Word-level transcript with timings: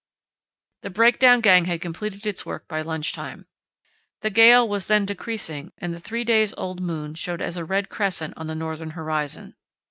The 0.81 0.89
breakdown 0.89 1.41
gang 1.41 1.65
had 1.65 1.79
completed 1.79 2.25
its 2.25 2.43
work 2.43 2.67
by 2.67 2.81
lunch 2.81 3.13
time. 3.13 3.45
The 4.21 4.31
gale 4.31 4.67
was 4.67 4.87
then 4.87 5.05
decreasing 5.05 5.73
and 5.77 5.93
the 5.93 5.99
three 5.99 6.23
days 6.23 6.55
old 6.57 6.81
moon 6.81 7.13
showed 7.13 7.39
as 7.39 7.55
a 7.55 7.65
red 7.65 7.87
crescent 7.89 8.33
on 8.35 8.47
the 8.47 8.55
northern 8.55 8.89
horizon. 8.97 9.53